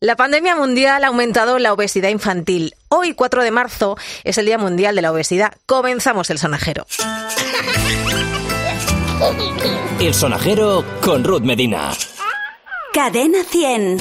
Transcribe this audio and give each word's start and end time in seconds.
La 0.00 0.14
pandemia 0.14 0.54
mundial 0.54 1.02
ha 1.02 1.08
aumentado 1.08 1.58
la 1.58 1.72
obesidad 1.72 2.10
infantil. 2.10 2.76
Hoy, 2.88 3.14
4 3.14 3.42
de 3.42 3.50
marzo, 3.50 3.96
es 4.22 4.38
el 4.38 4.46
Día 4.46 4.56
Mundial 4.56 4.94
de 4.94 5.02
la 5.02 5.10
Obesidad. 5.10 5.54
Comenzamos 5.66 6.30
el 6.30 6.38
sonajero. 6.38 6.86
El 9.98 10.14
sonajero 10.14 10.84
con 11.00 11.24
Ruth 11.24 11.42
Medina. 11.42 11.90
Cadena 12.94 13.42
100. 13.42 13.98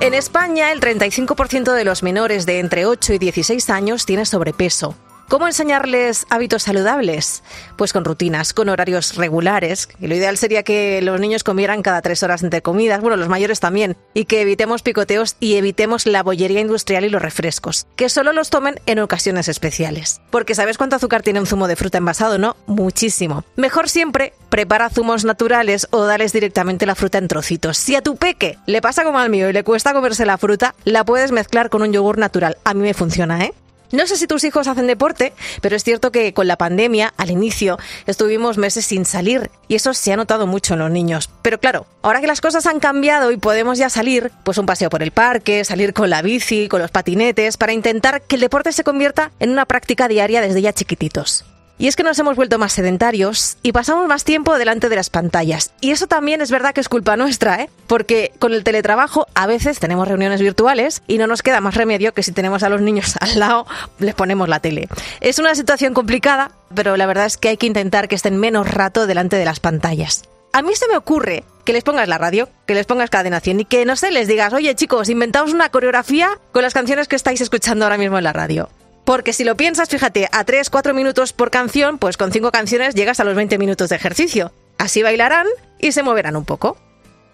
En 0.00 0.12
España, 0.12 0.70
el 0.70 0.80
35% 0.80 1.72
de 1.72 1.84
los 1.86 2.02
menores 2.02 2.44
de 2.44 2.58
entre 2.58 2.84
8 2.84 3.14
y 3.14 3.18
16 3.18 3.70
años 3.70 4.04
tiene 4.04 4.26
sobrepeso. 4.26 4.94
¿Cómo 5.28 5.46
enseñarles 5.46 6.26
hábitos 6.28 6.64
saludables? 6.64 7.42
Pues 7.76 7.92
con 7.92 8.04
rutinas, 8.04 8.52
con 8.52 8.68
horarios 8.68 9.16
regulares. 9.16 9.88
Y 9.98 10.06
lo 10.06 10.14
ideal 10.14 10.36
sería 10.36 10.62
que 10.62 11.00
los 11.02 11.18
niños 11.18 11.44
comieran 11.44 11.82
cada 11.82 12.02
tres 12.02 12.22
horas 12.22 12.42
entre 12.42 12.60
comidas, 12.62 13.00
bueno, 13.00 13.16
los 13.16 13.28
mayores 13.28 13.58
también, 13.58 13.96
y 14.12 14.26
que 14.26 14.42
evitemos 14.42 14.82
picoteos 14.82 15.36
y 15.40 15.56
evitemos 15.56 16.06
la 16.06 16.22
bollería 16.22 16.60
industrial 16.60 17.04
y 17.04 17.08
los 17.08 17.22
refrescos, 17.22 17.86
que 17.96 18.08
solo 18.08 18.32
los 18.32 18.50
tomen 18.50 18.80
en 18.86 18.98
ocasiones 18.98 19.48
especiales. 19.48 20.20
Porque 20.30 20.54
¿sabes 20.54 20.76
cuánto 20.76 20.96
azúcar 20.96 21.22
tiene 21.22 21.40
un 21.40 21.46
zumo 21.46 21.68
de 21.68 21.76
fruta 21.76 21.98
envasado? 21.98 22.38
No, 22.38 22.56
muchísimo. 22.66 23.44
Mejor 23.56 23.88
siempre 23.88 24.34
prepara 24.50 24.90
zumos 24.90 25.24
naturales 25.24 25.88
o 25.90 26.04
dales 26.04 26.32
directamente 26.32 26.86
la 26.86 26.94
fruta 26.94 27.18
en 27.18 27.28
trocitos. 27.28 27.78
Si 27.78 27.96
a 27.96 28.02
tu 28.02 28.16
peque 28.16 28.58
le 28.66 28.82
pasa 28.82 29.04
como 29.04 29.18
al 29.18 29.30
mío 29.30 29.48
y 29.48 29.52
le 29.52 29.64
cuesta 29.64 29.94
comerse 29.94 30.26
la 30.26 30.38
fruta, 30.38 30.74
la 30.84 31.04
puedes 31.04 31.32
mezclar 31.32 31.70
con 31.70 31.82
un 31.82 31.92
yogur 31.92 32.18
natural. 32.18 32.58
A 32.64 32.74
mí 32.74 32.82
me 32.82 32.94
funciona, 32.94 33.42
¿eh? 33.42 33.54
No 33.94 34.08
sé 34.08 34.16
si 34.16 34.26
tus 34.26 34.42
hijos 34.42 34.66
hacen 34.66 34.88
deporte, 34.88 35.34
pero 35.60 35.76
es 35.76 35.84
cierto 35.84 36.10
que 36.10 36.34
con 36.34 36.48
la 36.48 36.56
pandemia, 36.56 37.14
al 37.16 37.30
inicio, 37.30 37.78
estuvimos 38.06 38.58
meses 38.58 38.84
sin 38.84 39.04
salir 39.04 39.52
y 39.68 39.76
eso 39.76 39.94
se 39.94 40.12
ha 40.12 40.16
notado 40.16 40.48
mucho 40.48 40.74
en 40.74 40.80
los 40.80 40.90
niños. 40.90 41.30
Pero 41.42 41.60
claro, 41.60 41.86
ahora 42.02 42.20
que 42.20 42.26
las 42.26 42.40
cosas 42.40 42.66
han 42.66 42.80
cambiado 42.80 43.30
y 43.30 43.36
podemos 43.36 43.78
ya 43.78 43.88
salir, 43.90 44.32
pues 44.42 44.58
un 44.58 44.66
paseo 44.66 44.90
por 44.90 45.04
el 45.04 45.12
parque, 45.12 45.64
salir 45.64 45.92
con 45.92 46.10
la 46.10 46.22
bici, 46.22 46.66
con 46.66 46.82
los 46.82 46.90
patinetes, 46.90 47.56
para 47.56 47.72
intentar 47.72 48.22
que 48.22 48.34
el 48.34 48.40
deporte 48.40 48.72
se 48.72 48.82
convierta 48.82 49.30
en 49.38 49.50
una 49.50 49.64
práctica 49.64 50.08
diaria 50.08 50.40
desde 50.40 50.60
ya 50.60 50.72
chiquititos. 50.72 51.44
Y 51.78 51.88
es 51.88 51.96
que 51.96 52.02
nos 52.04 52.18
hemos 52.18 52.36
vuelto 52.36 52.58
más 52.58 52.72
sedentarios 52.72 53.56
y 53.62 53.72
pasamos 53.72 54.06
más 54.06 54.24
tiempo 54.24 54.56
delante 54.58 54.88
de 54.88 54.96
las 54.96 55.10
pantallas. 55.10 55.72
Y 55.80 55.90
eso 55.90 56.06
también 56.06 56.40
es 56.40 56.50
verdad 56.50 56.72
que 56.72 56.80
es 56.80 56.88
culpa 56.88 57.16
nuestra, 57.16 57.62
¿eh? 57.62 57.70
Porque 57.86 58.32
con 58.38 58.52
el 58.52 58.62
teletrabajo 58.62 59.26
a 59.34 59.46
veces 59.46 59.80
tenemos 59.80 60.06
reuniones 60.06 60.40
virtuales 60.40 61.02
y 61.08 61.18
no 61.18 61.26
nos 61.26 61.42
queda 61.42 61.60
más 61.60 61.74
remedio 61.74 62.14
que 62.14 62.22
si 62.22 62.32
tenemos 62.32 62.62
a 62.62 62.68
los 62.68 62.80
niños 62.80 63.14
al 63.20 63.38
lado, 63.38 63.66
les 63.98 64.14
ponemos 64.14 64.48
la 64.48 64.60
tele. 64.60 64.88
Es 65.20 65.38
una 65.38 65.54
situación 65.54 65.94
complicada, 65.94 66.52
pero 66.74 66.96
la 66.96 67.06
verdad 67.06 67.26
es 67.26 67.36
que 67.36 67.48
hay 67.48 67.56
que 67.56 67.66
intentar 67.66 68.08
que 68.08 68.14
estén 68.14 68.38
menos 68.38 68.70
rato 68.70 69.06
delante 69.06 69.36
de 69.36 69.44
las 69.44 69.60
pantallas. 69.60 70.22
A 70.52 70.62
mí 70.62 70.76
se 70.76 70.86
me 70.86 70.96
ocurre 70.96 71.42
que 71.64 71.72
les 71.72 71.82
pongas 71.82 72.06
la 72.06 72.18
radio, 72.18 72.48
que 72.66 72.74
les 72.74 72.86
pongas 72.86 73.10
cadena 73.10 73.40
100 73.40 73.60
y 73.60 73.64
que, 73.64 73.84
no 73.84 73.96
sé, 73.96 74.12
les 74.12 74.28
digas, 74.28 74.52
oye 74.52 74.76
chicos, 74.76 75.08
inventamos 75.08 75.52
una 75.52 75.70
coreografía 75.70 76.38
con 76.52 76.62
las 76.62 76.74
canciones 76.74 77.08
que 77.08 77.16
estáis 77.16 77.40
escuchando 77.40 77.84
ahora 77.84 77.98
mismo 77.98 78.18
en 78.18 78.24
la 78.24 78.32
radio. 78.32 78.68
Porque 79.04 79.32
si 79.32 79.44
lo 79.44 79.56
piensas, 79.56 79.88
fíjate, 79.88 80.28
a 80.32 80.44
3-4 80.44 80.94
minutos 80.94 81.32
por 81.32 81.50
canción, 81.50 81.98
pues 81.98 82.16
con 82.16 82.32
5 82.32 82.50
canciones 82.50 82.94
llegas 82.94 83.20
a 83.20 83.24
los 83.24 83.34
20 83.34 83.58
minutos 83.58 83.90
de 83.90 83.96
ejercicio. 83.96 84.52
Así 84.78 85.02
bailarán 85.02 85.46
y 85.78 85.92
se 85.92 86.02
moverán 86.02 86.36
un 86.36 86.44
poco. 86.44 86.78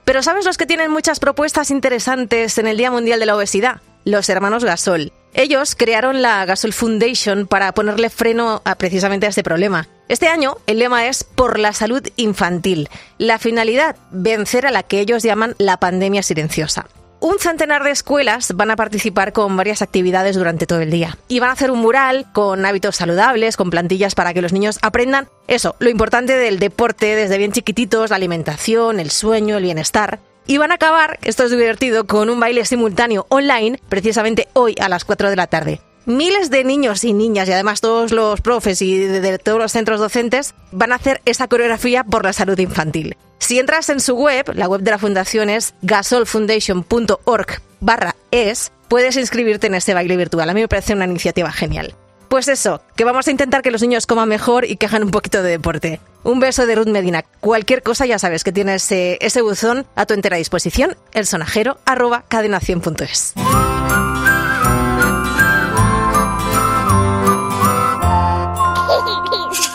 Pero 0.05 0.23
¿sabes 0.23 0.45
los 0.45 0.59
que 0.59 0.67
tienen 0.67 0.91
muchas 0.91 1.21
propuestas 1.21 1.71
interesantes 1.71 2.59
en 2.59 2.67
el 2.67 2.77
Día 2.77 2.91
Mundial 2.91 3.21
de 3.21 3.27
la 3.27 3.37
Obesidad? 3.37 3.81
Los 4.05 4.29
hermanos 4.29 4.65
Gasol. 4.65 5.13
Ellos 5.35 5.77
crearon 5.77 6.23
la 6.23 6.45
Gasol 6.45 6.73
Foundation 6.73 7.47
para 7.47 7.73
ponerle 7.73 8.11
freno 8.11 8.63
a 8.65 8.75
precisamente 8.75 9.27
a 9.27 9.29
este 9.29 9.45
problema. 9.45 9.87
Este 10.09 10.27
año 10.27 10.57
el 10.67 10.81
lema 10.81 11.07
es 11.07 11.23
Por 11.23 11.61
la 11.61 11.73
salud 11.73 12.03
infantil. 12.17 12.89
La 13.19 13.39
finalidad, 13.39 13.95
vencer 14.11 14.67
a 14.67 14.73
la 14.73 14.83
que 14.83 14.98
ellos 14.98 15.23
llaman 15.23 15.55
la 15.59 15.77
pandemia 15.77 16.25
silenciosa. 16.25 16.87
Un 17.23 17.39
centenar 17.39 17.85
de 17.85 17.91
escuelas 17.91 18.55
van 18.57 18.70
a 18.70 18.77
participar 18.77 19.35
con 19.35 19.55
varias 19.55 19.83
actividades 19.83 20.36
durante 20.36 20.67
todo 20.67 20.81
el 20.81 20.91
día. 20.91 21.19
Y 21.29 21.39
van 21.39 21.51
a 21.51 21.53
hacer 21.53 21.70
un 21.70 21.81
mural 21.81 22.27
con 22.33 22.64
hábitos 22.64 22.97
saludables, 22.97 23.58
con 23.58 23.69
plantillas 23.69 24.14
para 24.14 24.33
que 24.33 24.41
los 24.41 24.55
niños 24.55 24.79
aprendan 24.81 25.29
eso, 25.47 25.77
lo 25.80 25.91
importante 25.91 26.35
del 26.39 26.59
deporte 26.59 27.14
desde 27.14 27.36
bien 27.36 27.53
chiquititos, 27.53 28.09
la 28.09 28.17
alimentación, 28.17 29.01
el 29.01 29.11
sueño, 29.11 29.59
el 29.59 29.64
bienestar. 29.64 30.20
Y 30.47 30.57
van 30.57 30.73
a 30.73 30.77
acabar, 30.77 31.19
esto 31.23 31.45
es 31.45 31.51
divertido, 31.51 32.07
con 32.07 32.30
un 32.30 32.41
baile 32.41 32.64
simultáneo 32.64 33.27
online, 33.29 33.79
precisamente 33.91 34.48
hoy 34.55 34.75
a 34.80 34.89
las 34.89 35.05
4 35.05 35.29
de 35.29 35.36
la 35.36 35.47
tarde. 35.47 35.80
Miles 36.11 36.51
de 36.51 36.65
niños 36.65 37.05
y 37.05 37.13
niñas 37.13 37.48
y 37.48 37.53
además 37.53 37.81
todos 37.81 38.11
los 38.11 38.41
profes 38.41 38.83
y 38.83 38.98
de, 38.98 39.39
todos 39.39 39.61
los 39.61 39.71
centros 39.71 40.01
docentes 40.01 40.55
van 40.73 40.91
a 40.91 40.97
hacer 40.97 41.21
esa 41.25 41.47
coreografía 41.47 42.03
por 42.03 42.25
la 42.25 42.33
salud 42.33 42.59
infantil. 42.59 43.17
Si 43.39 43.61
entras 43.61 43.89
en 43.91 44.01
su 44.01 44.17
web, 44.17 44.51
la 44.55 44.67
web 44.67 44.81
de 44.81 44.91
la 44.91 44.98
fundación 44.98 45.48
es 45.51 45.73
gasolfoundation.org 45.83 47.63
barra 47.79 48.17
es, 48.33 48.73
puedes 48.89 49.17
inscribirte 49.17 49.69
en 49.69 49.77
este 49.77 49.95
baile 49.95 50.17
virtual. 50.17 50.51
A 50.51 50.53
mí 50.53 50.63
me 50.63 50.69
parece 50.69 50.95
una 50.95 51.05
iniciativa 51.05 51.53
genial. 51.53 51.95
Pues 52.29 52.48
eso, 52.48 52.83
que 52.97 53.05
vamos 53.05 53.29
a 53.29 53.31
intentar 53.31 53.63
que 53.63 53.71
los 53.71 53.83
niños 53.83 54.07
coman 54.07 54.29
mejor 54.29 54.65
y 54.65 54.79
que 54.79 54.87
hagan 54.87 55.05
un 55.05 55.13
poquito 55.13 55.45
de 55.45 55.51
deporte. 55.51 56.01
Un 56.25 56.41
beso 56.41 56.67
de 56.67 56.75
Ruth 56.75 56.89
Medina. 56.89 57.25
Cualquier 57.39 57.85
cosa 57.85 58.05
ya 58.05 58.19
sabes 58.19 58.42
que 58.42 58.51
tienes 58.51 58.83
ese, 58.85 59.19
ese 59.21 59.42
buzón 59.42 59.87
a 59.95 60.07
tu 60.07 60.15
entera 60.15 60.39
disposición, 60.39 60.97
el 61.13 61.27
sonajero 61.27 61.79
arroba 61.87 62.25
cadena100.es. 62.29 63.35